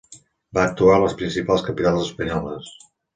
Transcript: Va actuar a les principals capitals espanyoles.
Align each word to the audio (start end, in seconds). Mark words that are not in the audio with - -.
Va 0.57 0.61
actuar 0.69 0.95
a 0.95 1.03
les 1.03 1.13
principals 1.19 1.65
capitals 1.67 2.01
espanyoles. 2.07 2.71